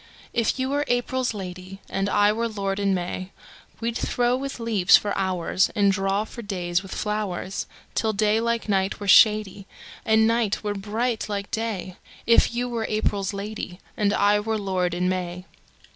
If 0.33 0.57
you 0.57 0.69
were 0.71 0.83
April's 0.87 1.31
lady, 1.31 1.79
And 1.87 2.09
I 2.09 2.33
were 2.33 2.47
lord 2.47 2.79
in 2.79 2.95
May, 2.95 3.29
We'd 3.79 3.95
throw 3.95 4.35
with 4.35 4.59
leaves 4.59 4.97
for 4.97 5.11
hoursAnd 5.11 5.91
draw 5.91 6.23
for 6.25 6.41
days 6.41 6.81
with 6.81 6.91
flowers, 6.95 7.67
Till 7.93 8.11
day 8.11 8.39
like 8.41 8.67
night 8.67 8.99
were 8.99 9.05
shadyAnd 9.05 9.67
night 10.25 10.63
were 10.63 10.73
bright 10.73 11.29
like 11.29 11.51
day; 11.51 11.97
If 12.25 12.51
you 12.51 12.67
were 12.67 12.87
April's 12.89 13.31
lady, 13.31 13.79
And 13.95 14.11
I 14.11 14.39
were 14.39 14.57
lord 14.57 14.95
in 14.95 15.07
May. 15.07 15.45